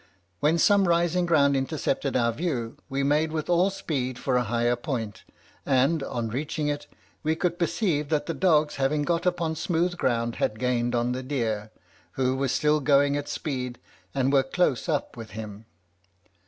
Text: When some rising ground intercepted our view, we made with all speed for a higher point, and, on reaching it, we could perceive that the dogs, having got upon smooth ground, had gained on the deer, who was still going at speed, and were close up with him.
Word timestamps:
When 0.39 0.57
some 0.57 0.87
rising 0.87 1.27
ground 1.27 1.55
intercepted 1.55 2.17
our 2.17 2.31
view, 2.31 2.75
we 2.89 3.03
made 3.03 3.31
with 3.31 3.51
all 3.51 3.69
speed 3.69 4.17
for 4.17 4.35
a 4.35 4.41
higher 4.45 4.75
point, 4.75 5.21
and, 5.63 6.01
on 6.01 6.27
reaching 6.29 6.67
it, 6.69 6.87
we 7.21 7.35
could 7.35 7.59
perceive 7.59 8.09
that 8.09 8.25
the 8.25 8.33
dogs, 8.33 8.77
having 8.77 9.03
got 9.03 9.27
upon 9.27 9.55
smooth 9.55 9.97
ground, 9.97 10.37
had 10.37 10.57
gained 10.57 10.95
on 10.95 11.11
the 11.11 11.21
deer, 11.21 11.69
who 12.13 12.35
was 12.35 12.51
still 12.51 12.79
going 12.79 13.15
at 13.15 13.29
speed, 13.29 13.77
and 14.15 14.33
were 14.33 14.41
close 14.41 14.89
up 14.89 15.15
with 15.15 15.29
him. 15.37 15.67